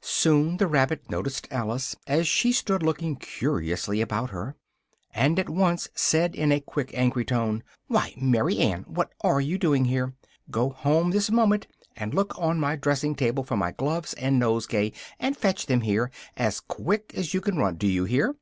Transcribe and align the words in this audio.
Soon 0.00 0.56
the 0.56 0.66
rabbit 0.66 1.10
noticed 1.10 1.46
Alice, 1.50 1.94
as 2.06 2.26
she 2.26 2.52
stood 2.52 2.82
looking 2.82 3.16
curiously 3.16 4.00
about 4.00 4.30
her, 4.30 4.56
and 5.14 5.38
at 5.38 5.50
once 5.50 5.90
said 5.94 6.34
in 6.34 6.50
a 6.50 6.58
quick 6.58 6.90
angry 6.94 7.22
tone, 7.22 7.62
"why, 7.86 8.14
Mary 8.16 8.60
Ann! 8.60 8.84
what 8.88 9.12
are 9.22 9.42
you 9.42 9.58
doing 9.58 9.82
out 9.82 9.88
here? 9.90 10.14
Go 10.50 10.70
home 10.70 11.10
this 11.10 11.30
moment, 11.30 11.66
and 11.96 12.14
look 12.14 12.32
on 12.38 12.58
my 12.58 12.76
dressing 12.76 13.14
table 13.14 13.44
for 13.44 13.58
my 13.58 13.72
gloves 13.72 14.14
and 14.14 14.38
nosegay, 14.38 14.90
and 15.20 15.36
fetch 15.36 15.66
them 15.66 15.82
here, 15.82 16.10
as 16.34 16.60
quick 16.60 17.12
as 17.14 17.34
you 17.34 17.42
can 17.42 17.58
run, 17.58 17.74
do 17.76 17.86
you 17.86 18.04
hear?" 18.06 18.36